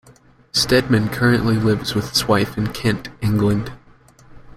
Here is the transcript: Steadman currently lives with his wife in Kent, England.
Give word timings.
Steadman 0.51 1.09
currently 1.09 1.57
lives 1.57 1.93
with 1.93 2.09
his 2.09 2.27
wife 2.27 2.57
in 2.57 2.73
Kent, 2.73 3.09
England. 3.21 3.71